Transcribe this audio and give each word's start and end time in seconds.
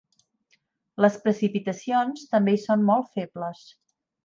Les 1.05 1.17
precipitacions 1.25 2.25
també 2.33 2.57
hi 2.59 2.63
són 2.65 2.89
molt 2.91 3.13
febles. 3.21 3.63